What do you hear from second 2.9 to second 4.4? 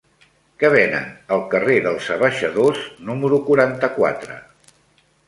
número quaranta-quatre?